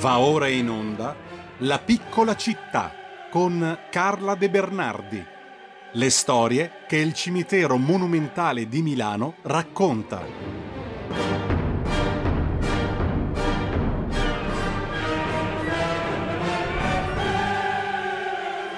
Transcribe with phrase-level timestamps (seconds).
[0.00, 1.14] Va ora in onda
[1.58, 2.90] La piccola città
[3.30, 5.22] con Carla De Bernardi.
[5.92, 10.22] Le storie che il cimitero monumentale di Milano racconta.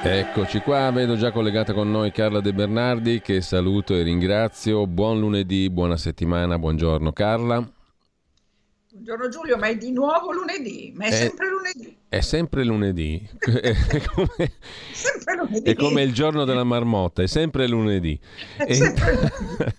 [0.03, 4.89] Eccoci qua, vedo già collegata con noi Carla De Bernardi che saluto e ringrazio.
[4.89, 7.65] Buon lunedì, buona settimana, buongiorno Carla.
[8.95, 11.97] Buongiorno Giulio, ma è di nuovo lunedì, ma è, è sempre lunedì.
[12.07, 13.75] È sempre lunedì, è,
[14.13, 14.53] come,
[14.93, 15.71] sempre lunedì.
[15.71, 18.21] è come il giorno della marmotta, è sempre lunedì.
[18.59, 19.75] È sempre lunedì.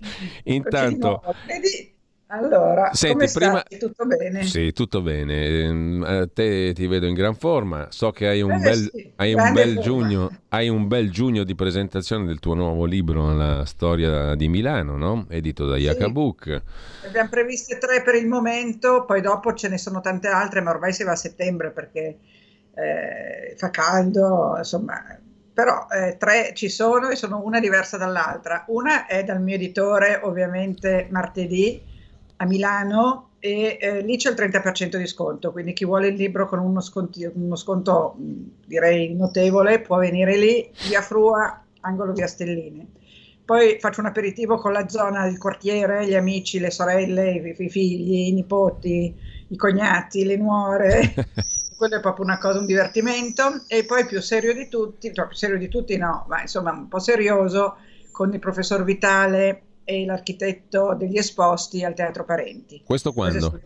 [0.55, 1.21] Intanto...
[1.45, 1.92] Lunedì
[2.33, 3.63] allora, Senti, come prima...
[3.79, 4.43] Tutto bene?
[4.43, 5.45] Sì, tutto bene.
[5.45, 7.87] Ehm, te ti vedo in gran forma.
[7.91, 11.43] So che hai un, eh, bel, sì, hai un bel giugno, hai un bel giugno
[11.43, 15.25] di presentazione del tuo nuovo libro, La storia di Milano, no?
[15.29, 16.61] Edito da Yakabuk.
[17.01, 17.07] Sì.
[17.07, 20.91] Abbiamo previste tre per il momento, poi dopo ce ne sono tante altre, ma ormai
[20.91, 22.18] si va a settembre perché
[22.73, 25.20] eh, fa caldo, insomma,
[25.53, 28.63] però eh, tre ci sono e sono una diversa dall'altra.
[28.70, 31.91] Una è dal mio editore, ovviamente martedì,
[32.44, 36.48] a Milano e eh, lì c'è il 30% di sconto, quindi chi vuole il libro
[36.48, 38.16] con uno, sconti, uno sconto
[38.66, 42.88] direi notevole può venire lì, via Frua, angolo via Stelline.
[43.44, 47.70] Poi faccio un aperitivo con la zona del quartiere, gli amici, le sorelle, i, i
[47.70, 49.14] figli, i nipoti,
[49.49, 51.14] i cognati, le nuore.
[51.76, 53.66] quello è proprio una cosa, un divertimento.
[53.68, 56.88] E poi più serio di tutti, cioè più serio di tutti no, ma insomma un
[56.88, 57.76] po' serioso,
[58.12, 62.81] con il professor Vitale e l'architetto degli esposti al Teatro Parenti.
[62.85, 63.59] Questo quando?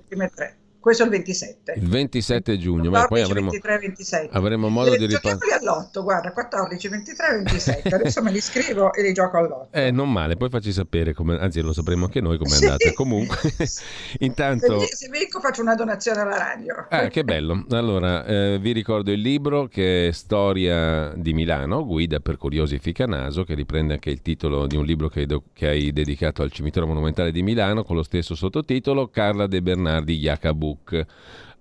[0.87, 1.73] Questo è il 27.
[1.75, 4.29] Il 27 giugno, ma poi avremo, 23, 27.
[4.31, 5.55] avremo modo e di ripartire.
[5.55, 7.93] all'otto, guarda, 14, 23, 27.
[7.93, 9.67] Adesso me li scrivo e li gioco all'otto.
[9.71, 12.93] Eh, non male, poi facci sapere, come, anzi lo sapremo anche noi come è andata.
[12.93, 13.37] Comunque,
[14.19, 14.79] intanto...
[14.79, 16.85] Se, se vinco faccio una donazione alla radio.
[16.87, 17.65] Ah, che bello.
[17.71, 23.43] Allora, eh, vi ricordo il libro che è Storia di Milano, guida per curiosi Ficanaso,
[23.43, 26.87] che riprende anche il titolo di un libro che, do, che hai dedicato al cimitero
[26.87, 31.05] monumentale di Milano, con lo stesso sottotitolo, Carla De Bernardi Iacabu book.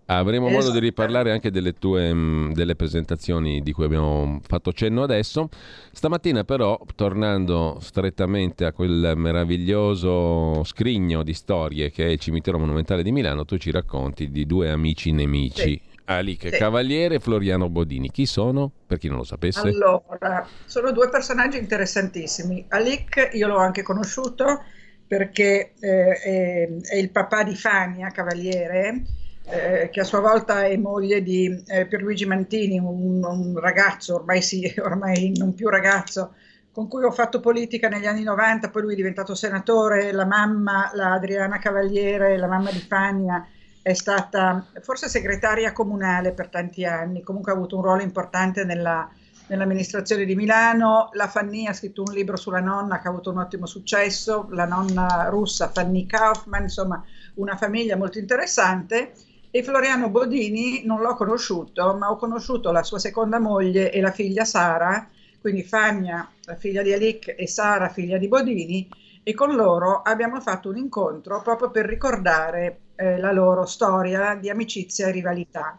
[0.08, 0.60] Avremo esatto.
[0.60, 1.02] modo di esatto.
[1.02, 5.48] riparlare anche delle tue mh, delle presentazioni di cui abbiamo fatto cenno adesso.
[5.90, 13.02] Stamattina però, tornando strettamente a quel meraviglioso scrigno di storie che è il cimitero monumentale
[13.02, 15.60] di Milano, tu ci racconti di due amici nemici.
[15.60, 15.94] Sì.
[16.08, 16.56] Alic sì.
[16.56, 18.10] Cavaliere e Floriano Bodini.
[18.12, 18.70] Chi sono?
[18.86, 19.66] Per chi non lo sapesse.
[19.66, 22.64] Allora, sono due personaggi interessantissimi.
[22.68, 24.62] Alic io l'ho anche conosciuto
[25.06, 29.04] perché eh, è, è, il papà di Fania Cavaliere,
[29.48, 34.42] eh, che a sua volta è moglie di eh, Pierluigi Mantini, un, un ragazzo, ormai,
[34.42, 36.34] sì, ormai non più ragazzo,
[36.72, 40.90] con cui ho fatto politica negli anni 90, poi lui è diventato senatore, la mamma,
[40.94, 43.46] la Adriana Cavaliere, la mamma di Fania,
[43.80, 49.08] è stata forse segretaria comunale per tanti anni, comunque ha avuto un ruolo importante nella
[49.48, 51.10] nell'amministrazione di Milano.
[51.12, 54.66] La Fanny ha scritto un libro sulla nonna che ha avuto un ottimo successo, la
[54.66, 57.02] nonna russa Fanny Kaufman, insomma
[57.34, 59.12] una famiglia molto interessante.
[59.50, 64.10] E Floriano Bodini non l'ho conosciuto, ma ho conosciuto la sua seconda moglie e la
[64.10, 65.08] figlia Sara,
[65.40, 68.88] quindi Fagna, la figlia di Alic, e Sara, figlia di Bodini,
[69.22, 74.50] e con loro abbiamo fatto un incontro proprio per ricordare eh, la loro storia di
[74.50, 75.78] amicizia e rivalità.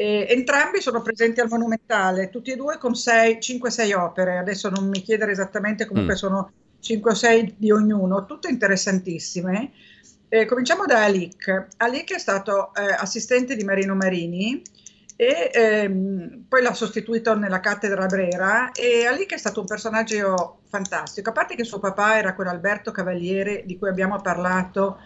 [0.00, 5.02] Eh, entrambi sono presenti al Monumentale, tutti e due con 5-6 opere, adesso non mi
[5.02, 6.16] chiedere esattamente, comunque mm.
[6.16, 9.72] sono 5 o 6 di ognuno, tutte interessantissime.
[10.30, 11.66] Eh, cominciamo da Alic.
[11.76, 14.62] Alic è stato eh, assistente di Marino Marini
[15.16, 21.28] e ehm, poi l'ha sostituito nella cattedra Brera e Alic è stato un personaggio fantastico,
[21.28, 24.96] a parte che suo papà era quell'Alberto Cavaliere di cui abbiamo parlato,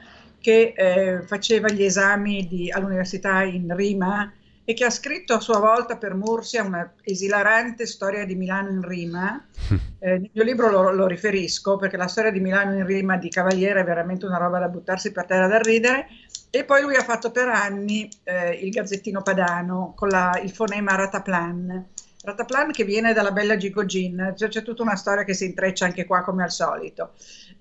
[0.41, 4.33] che eh, faceva gli esami di, all'università in Rima
[4.65, 8.87] e che ha scritto a sua volta per Mursia una esilarante storia di Milano in
[8.87, 9.47] rima.
[10.05, 13.31] Eh, nel mio libro lo, lo, riferisco perché la storia di Milano in rima di
[13.31, 16.09] Cavaliere è veramente una roba da buttarsi per terra da ridere.
[16.51, 20.95] E poi lui ha fatto per anni eh, il Gazzettino Padano con la, il fonema
[20.95, 21.87] Rataplan.
[22.23, 26.05] Rataplan che viene dalla bella Gigogin, cioè, c'è tutta una storia che si intreccia anche
[26.05, 27.13] qua come al solito.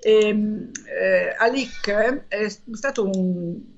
[0.02, 1.90] E, ehm, eh, Alic
[2.28, 3.73] è stato un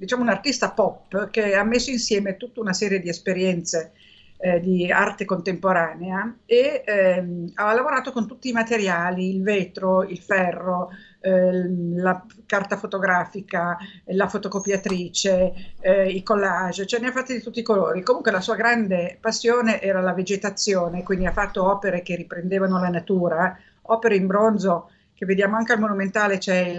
[0.00, 3.92] diciamo, un artista pop che ha messo insieme tutta una serie di esperienze
[4.38, 10.18] eh, di arte contemporanea e ehm, ha lavorato con tutti i materiali, il vetro, il
[10.18, 10.88] ferro,
[11.20, 13.76] eh, la carta fotografica,
[14.06, 18.02] la fotocopiatrice, eh, i collage, cioè ne ha fatti di tutti i colori.
[18.02, 22.88] Comunque la sua grande passione era la vegetazione, quindi ha fatto opere che riprendevano la
[22.88, 26.74] natura, opere in bronzo che vediamo anche al Monumentale, c'è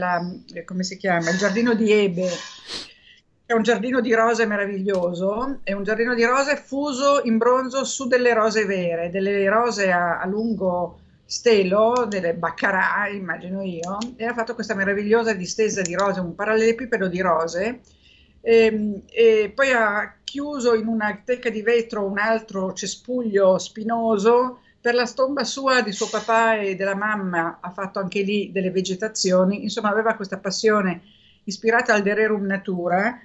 [0.97, 2.27] chiama, il giardino di Ebe,
[3.51, 8.07] è un giardino di rose meraviglioso, è un giardino di rose fuso in bronzo su
[8.07, 14.33] delle rose vere, delle rose a, a lungo stelo, delle baccarà, immagino io, e ha
[14.33, 17.81] fatto questa meravigliosa distesa di rose, un parallelepipedo di rose,
[18.39, 24.59] e, ehm, e poi ha chiuso in una teca di vetro un altro cespuglio spinoso.
[24.79, 28.71] Per la stomba sua di suo papà e della mamma ha fatto anche lì delle
[28.71, 31.01] vegetazioni, insomma aveva questa passione
[31.43, 33.19] ispirata al Dererum Natura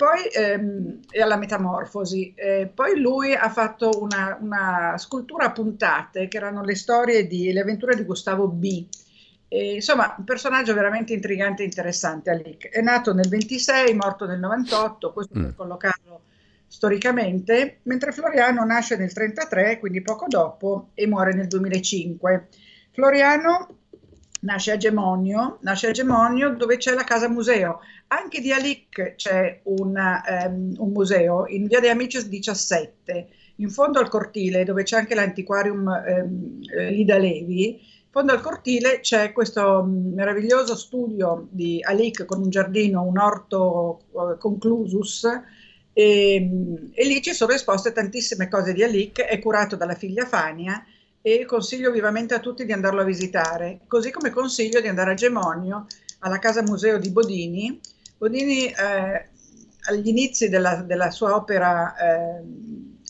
[0.00, 2.32] poi, ehm, e alla metamorfosi.
[2.34, 7.52] Eh, poi lui ha fatto una, una, scultura a puntate che erano le storie di
[7.52, 8.86] le avventure di Gustavo B.
[9.46, 12.30] E, insomma, un personaggio veramente intrigante e interessante.
[12.30, 12.68] Alic.
[12.70, 15.42] È nato nel 26, morto nel 98, questo mm.
[15.42, 16.20] per collocarlo
[16.66, 22.48] storicamente, mentre Floriano nasce nel 33, quindi poco dopo, e muore nel 2005.
[22.92, 23.79] Floriano
[24.40, 27.80] nasce a Gemonio, nasce a Gemonio dove c'è la casa museo.
[28.08, 33.98] Anche di Alic c'è un, um, un museo in via De Amicis 17, in fondo
[33.98, 36.60] al cortile dove c'è anche l'antiquarium um,
[36.90, 37.98] Lida Levi.
[38.10, 44.02] In fondo al cortile c'è questo meraviglioso studio di Alic con un giardino, un orto
[44.10, 45.28] uh, conclusus
[45.92, 46.34] e,
[46.92, 50.84] e, lì ci sono esposte tantissime cose di Alic, è curato dalla figlia Fania
[51.22, 55.14] e consiglio vivamente a tutti di andarlo a visitare, così come consiglio di andare a
[55.14, 55.86] Gemonio,
[56.20, 57.80] alla casa museo di Bodini.
[58.16, 59.28] Bodini eh,
[59.88, 62.42] agli inizi della, della sua opera eh,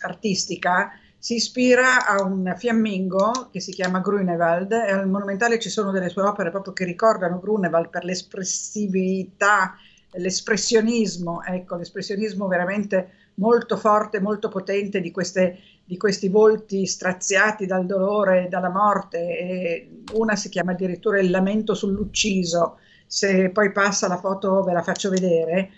[0.02, 5.90] artistica si ispira a un fiammingo che si chiama Grunewald e al Monumentale ci sono
[5.90, 9.76] delle sue opere proprio che ricordano Grunewald per l'espressività,
[10.12, 15.58] l'espressionismo, ecco, l'espressionismo veramente molto forte, molto potente di queste
[15.90, 21.74] di questi volti straziati dal dolore dalla morte, e una si chiama addirittura Il lamento
[21.74, 22.78] sull'ucciso,
[23.08, 25.70] se poi passa la foto ve la faccio vedere,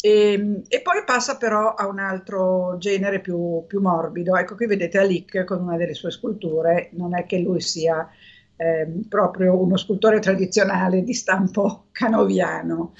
[0.00, 4.36] e, e poi passa però a un altro genere più, più, morbido.
[4.36, 8.08] Ecco qui vedete Alic con una delle sue sculture, non è che lui sia
[8.56, 12.94] eh, proprio uno scultore tradizionale di stampo canoviano.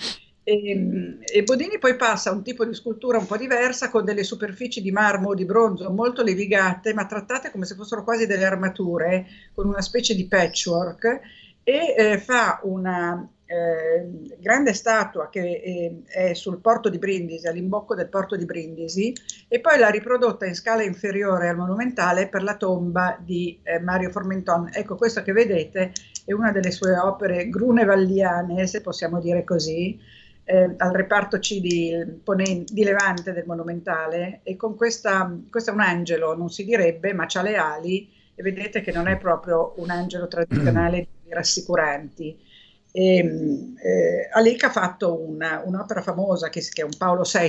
[0.50, 4.04] E, ehm, e, Bodini poi passa a un tipo di scultura un po' diversa con
[4.04, 8.26] delle superfici di marmo o di bronzo molto levigate ma trattate come se fossero quasi
[8.26, 11.20] delle armature con una specie di patchwork
[11.62, 17.94] e eh, fa una eh, grande statua che eh, è sul porto di Brindisi, all'imbocco
[17.94, 19.14] del porto di Brindisi
[19.46, 24.10] e poi l'ha riprodotta in scala inferiore al monumentale per la tomba di eh, Mario
[24.10, 24.70] Formenton.
[24.72, 25.92] Ecco, questo che vedete
[26.24, 31.94] è una delle sue opere grunevalliane, se possiamo dire così, eh, al reparto C di,
[32.66, 37.26] di, Levante del Monumentale e con questa, questo è un angelo, non si direbbe, ma
[37.32, 42.38] ha le ali e vedete che non è proprio un angelo tradizionale rassicuranti.
[42.92, 47.48] E, eh, Alic ha fatto una, un'opera famosa che, che è un Paolo VI,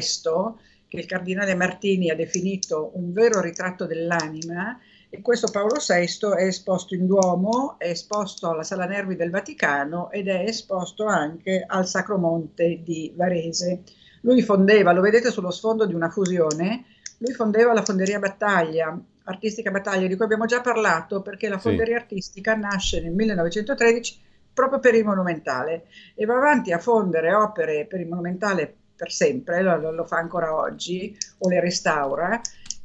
[0.88, 4.78] che il cardinale Martini ha definito un vero ritratto dell'anima,
[5.14, 10.10] e questo Paolo VI è esposto in Duomo, è esposto alla Sala Nervi del Vaticano
[10.10, 13.82] ed è esposto anche al Sacro Monte di Varese.
[14.22, 16.86] Lui fondeva, lo vedete sullo sfondo di una fusione,
[17.18, 21.98] lui fondeva la Fonderia Battaglia, Artistica Battaglia, di cui abbiamo già parlato, perché la Fonderia
[21.98, 22.02] sì.
[22.04, 24.20] Artistica nasce nel 1913
[24.54, 29.62] proprio per il Monumentale e va avanti a fondere opere per il Monumentale per sempre,
[29.62, 32.40] lo, lo fa ancora oggi, o le restaura,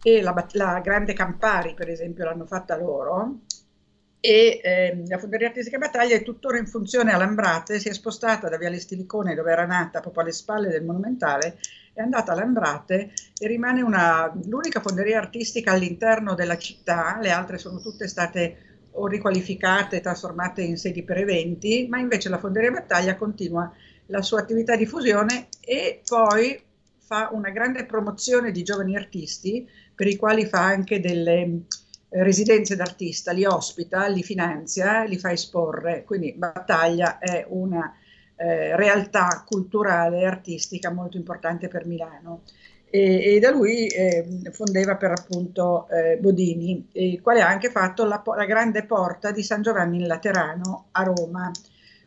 [0.07, 3.41] e la, la Grande Campari, per esempio, l'hanno fatta loro.
[4.21, 8.49] E eh, la Fonderia Artistica Battaglia è tuttora in funzione a Lambrate, si è spostata
[8.49, 11.59] da Viale Stilicone, dove era nata, proprio alle spalle del Monumentale,
[11.93, 17.59] è andata a Lambrate e rimane una, l'unica fonderia artistica all'interno della città, le altre
[17.59, 18.59] sono tutte state
[18.93, 23.73] o riqualificate, trasformate in sedi per eventi, ma invece la Fonderia Battaglia continua
[24.07, 26.63] la sua attività di fusione e poi
[27.07, 31.41] fa una grande promozione di giovani artisti per i quali fa anche delle
[32.09, 37.93] eh, residenze d'artista, li ospita, li finanzia, li fa esporre, quindi Battaglia è una
[38.37, 42.43] eh, realtà culturale e artistica molto importante per Milano.
[42.89, 48.05] E, e da lui eh, fondeva per appunto eh, Bodini, il quale ha anche fatto
[48.05, 51.51] la, la, grande porta di San Giovanni in Laterano a Roma.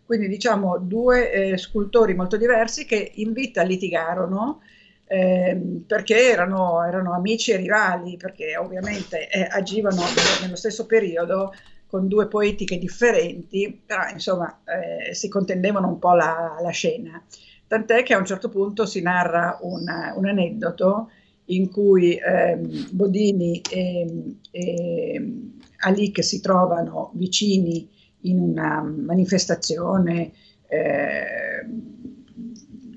[0.06, 4.62] Quindi diciamo due eh, scultori molto diversi che in vita litigarono
[5.12, 10.04] eh, perché erano, erano, amici e rivali, perché ovviamente eh, agivano
[10.44, 11.52] nello stesso periodo
[11.88, 17.20] con due poetiche differenti, però insomma eh, si contendevano un po' la, la, scena.
[17.66, 21.10] Tant'è che a un certo punto si narra una, un aneddoto
[21.46, 25.34] in cui ehm, Bodini e, e
[25.78, 27.90] Alic si trovano vicini
[28.22, 30.34] in una manifestazione
[30.68, 31.66] eh,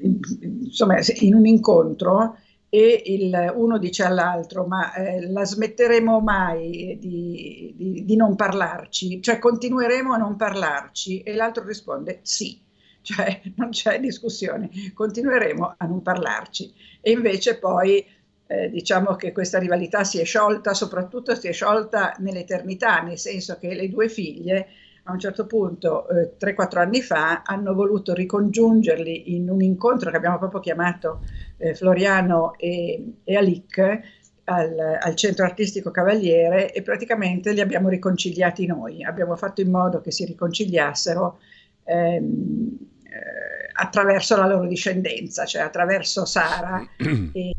[0.03, 2.37] insomma, in un incontro
[2.75, 9.21] e il, uno dice all'altro ma eh, la smetteremo mai di, di, di, non parlarci,
[9.21, 11.21] cioè continueremo a non parlarci?
[11.21, 12.59] E l'altro risponde sì,
[13.03, 16.73] cioè non c'è discussione, continueremo a non parlarci.
[17.03, 18.03] E invece poi
[18.47, 23.59] eh, diciamo che questa rivalità si è sciolta, soprattutto si è sciolta nell'eternità, nel senso
[23.59, 24.69] che le due figlie
[25.05, 30.17] a un certo punto, eh, 3-4 anni fa, hanno voluto ricongiungerli in un incontro che
[30.17, 31.25] abbiamo proprio chiamato
[31.57, 34.01] eh, Floriano e, e Alic
[34.45, 39.03] al, al, Centro Artistico Cavaliere e praticamente li abbiamo riconciliati noi.
[39.03, 41.39] Abbiamo fatto in modo che si riconciliassero
[41.85, 47.55] ehm, eh, attraverso la loro discendenza, cioè attraverso Sara e,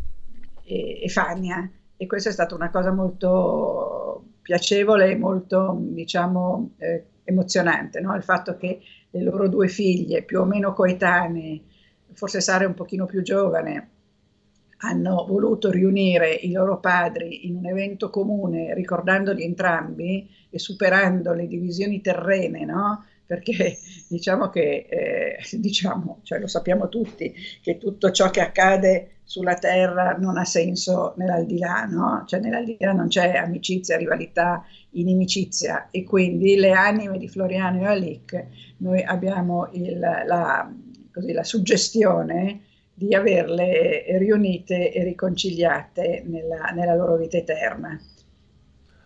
[0.63, 1.69] e, e Fania.
[1.97, 8.15] E questa è stata una cosa molto piacevole molto, diciamo, eh, emozionante, no?
[8.15, 11.61] il fatto che le loro due figlie, più o meno coetanee,
[12.13, 13.89] forse Sara è un pochino più giovane,
[14.77, 21.47] hanno voluto riunire i loro padri in un evento comune, ricordandoli entrambi e superando le
[21.47, 23.05] divisioni terrene, no?
[23.25, 23.77] Perché
[24.07, 30.15] diciamo che, eh, diciamo, cioè lo sappiamo tutti, che tutto ciò che accade sulla Terra
[30.17, 32.23] non ha senso nell'aldilà, no?
[32.27, 38.45] cioè nell'aldilà non c'è amicizia, rivalità, inimicizia e quindi le anime di Floriano e Alic,
[38.77, 40.71] noi abbiamo il, la,
[41.11, 42.61] così, la suggestione
[42.93, 47.99] di averle riunite e riconciliate nella, nella loro vita eterna.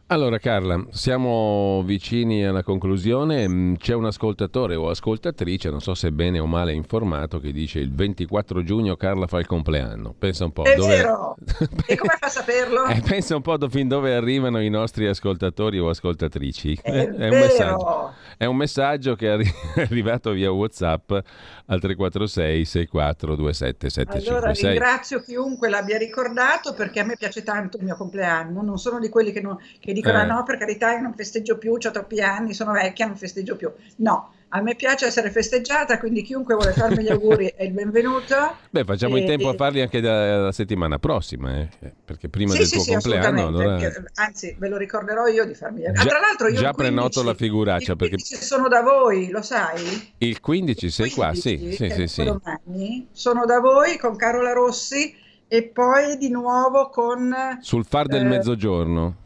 [0.10, 6.14] Allora Carla, siamo vicini alla conclusione, mm, c'è un ascoltatore o ascoltatrice, non so se
[6.14, 10.16] bene o male informato, che dice il 24 giugno Carla fa il compleanno.
[10.18, 10.64] Pensa un po'.
[10.64, 10.96] È dove...
[10.96, 11.36] vero!
[11.86, 12.86] e come fa a saperlo?
[12.86, 16.80] Eh, pensa un po' fin dove arrivano i nostri ascoltatori o ascoltatrici.
[16.82, 18.14] È, è, è, un, messaggio.
[18.38, 19.40] è un messaggio che è
[19.82, 24.30] arrivato via Whatsapp al 346 6427 756.
[24.30, 29.00] Allora ringrazio chiunque l'abbia ricordato perché a me piace tanto il mio compleanno, non sono
[29.00, 30.26] di quelli che, non, che dicono eh.
[30.26, 33.72] no per carità io non festeggio più, ho troppi anni, sono vecchia, non festeggio più.
[33.98, 38.36] No, a me piace essere festeggiata, quindi chiunque vuole farmi gli auguri è il benvenuto.
[38.70, 41.70] Beh, facciamo e, in tempo a farli anche la settimana prossima, eh?
[42.06, 43.48] perché prima sì, del sì, tuo sì, compleanno.
[43.48, 43.80] Allora...
[44.16, 46.02] anzi, ve lo ricorderò io di farmi gli auguri.
[46.02, 47.92] Ah, tra l'altro, io già 15, prenoto la figuraccia.
[47.92, 48.46] Il 15 perché...
[48.46, 50.14] sono da voi, lo sai?
[50.20, 51.76] Il 15 sei 15, qua, sì.
[51.76, 52.24] sì, sì, sì.
[52.24, 55.14] Domani, sono da voi con Carola Rossi
[55.48, 57.58] e poi di nuovo con.
[57.60, 59.26] Sul far del eh, mezzogiorno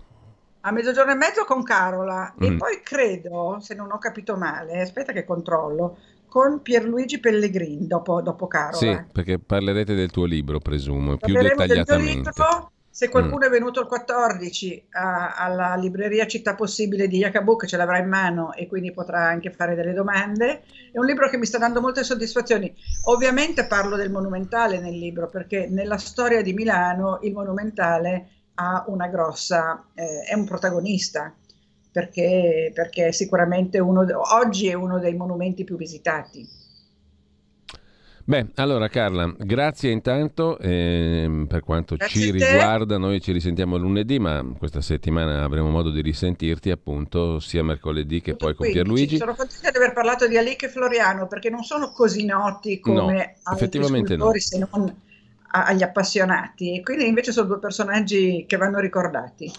[0.62, 2.44] a mezzogiorno e mezzo con Carola mm.
[2.44, 8.22] e poi credo, se non ho capito male, aspetta che controllo, con Pierluigi Pellegrini dopo,
[8.22, 8.77] dopo Carola.
[8.77, 12.32] Sì, perché parlerete del tuo libro, presumo, più dettagliatamente.
[12.94, 13.48] Se qualcuno mm.
[13.48, 18.53] è venuto il 14 a, alla libreria Città Possibile di Jacobo, ce l'avrà in mano
[18.53, 22.03] e quindi potrà anche fare delle domande, è un libro che mi sta dando molte
[22.03, 22.74] soddisfazioni.
[23.06, 29.08] Ovviamente parlo del monumentale nel libro, perché nella storia di Milano il monumentale ha una
[29.08, 31.34] grossa, eh, è un protagonista
[31.91, 36.60] perché, perché sicuramente uno, oggi è uno dei monumenti più visitati.
[38.24, 44.20] Beh, allora Carla, grazie intanto eh, per quanto grazie ci riguarda, noi ci risentiamo lunedì,
[44.20, 49.17] ma questa settimana avremo modo di risentirti appunto sia mercoledì che poi con Pierluigi.
[49.17, 53.38] Sono contenta di aver parlato di Alic e Floriano perché non sono così noti come
[53.43, 54.31] no, effettivamente no.
[54.36, 54.96] se non
[55.51, 59.51] agli appassionati e quindi invece sono due personaggi che vanno ricordati.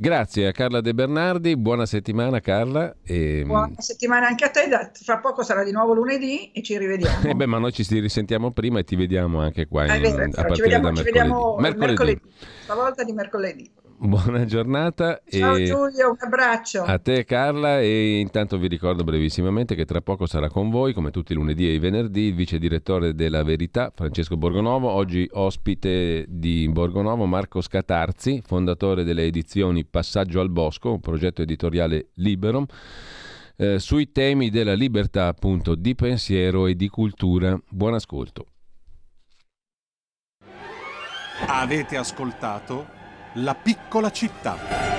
[0.00, 2.94] Grazie a Carla De Bernardi, buona settimana Carla.
[3.02, 3.42] E...
[3.44, 7.22] Buona settimana anche a te, da, fra poco sarà di nuovo lunedì e ci rivediamo.
[7.28, 10.28] eh beh, ma noi ci risentiamo prima e ti vediamo anche qua in, vero, a
[10.28, 11.02] partire vediamo, da mercoledì.
[11.02, 11.86] Vediamo mercoledì.
[11.86, 12.20] mercoledì.
[12.62, 13.70] Stavolta di mercoledì.
[14.00, 15.20] Buona giornata.
[15.28, 16.84] Ciao e Giulio, un abbraccio.
[16.84, 21.10] A te Carla e intanto vi ricordo brevissimamente che tra poco sarà con voi, come
[21.10, 26.26] tutti i lunedì e i venerdì, il vice direttore della Verità, Francesco Borgonovo, oggi ospite
[26.28, 32.66] di Borgonovo Marco Scatarzi, fondatore delle edizioni Passaggio al Bosco, un progetto editoriale libero.
[33.56, 37.60] Eh, sui temi della libertà appunto di pensiero e di cultura.
[37.68, 38.46] Buon ascolto.
[41.48, 42.97] Avete ascoltato?
[43.40, 44.97] La piccola città.